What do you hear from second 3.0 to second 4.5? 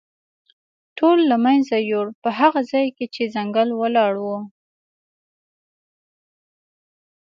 چې ځنګل ولاړ و.